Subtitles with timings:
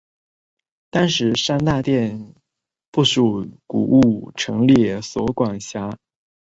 [0.89, 2.33] 当时三大殿
[2.89, 5.95] 不属古物陈列所管辖。